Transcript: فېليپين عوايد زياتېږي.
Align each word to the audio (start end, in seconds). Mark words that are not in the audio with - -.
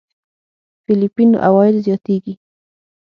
فېليپين 0.85 1.31
عوايد 1.45 1.75
زياتېږي. 1.85 2.33